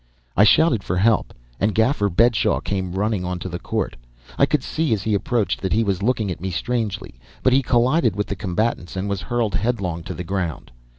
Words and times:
I 0.35 0.43
shouted 0.45 0.83
for 0.83 0.97
help, 0.97 1.31
and 1.59 1.75
Gaffer 1.75 2.09
Bedshaw 2.09 2.59
came 2.59 2.93
running 2.93 3.23
into 3.23 3.47
the 3.47 3.59
court. 3.59 3.95
I 4.35 4.47
could 4.47 4.63
see, 4.63 4.93
as 4.95 5.03
he 5.03 5.13
approached, 5.13 5.61
that 5.61 5.73
he 5.73 5.83
was 5.83 6.01
looking 6.01 6.31
at 6.31 6.41
me 6.41 6.49
strangely, 6.49 7.19
but 7.43 7.53
he 7.53 7.61
collided 7.61 8.15
with 8.15 8.25
the 8.25 8.35
combatants 8.35 8.95
and 8.95 9.07
was 9.07 9.21
hurled 9.21 9.53
headlong 9.53 10.01
to 10.05 10.15
the 10.15 10.23
ground. 10.23 10.71